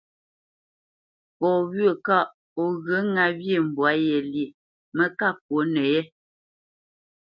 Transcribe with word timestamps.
Fɔ 1.37 1.49
wyə̂ 1.69 1.91
kaʼ 2.05 2.27
o 2.61 2.63
ghyə 2.83 2.99
ŋâ 3.13 3.25
wyê 3.37 3.57
mbwǎ 3.67 3.89
yé 4.05 4.17
lyê 4.31 4.47
mə́ 4.95 5.07
ká 5.19 5.27
ŋkwǒ 5.37 5.57
nəyé. 5.73 6.01